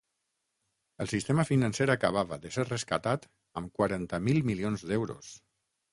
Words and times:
El 1.03 1.09
sistema 1.11 1.45
financer 1.49 1.87
acabava 1.95 2.39
de 2.45 2.53
ser 2.57 2.65
rescatat 2.71 3.27
amb 3.61 3.73
quaranta 3.81 4.25
mil 4.31 4.45
milions 4.53 4.87
d’euros. 4.93 5.33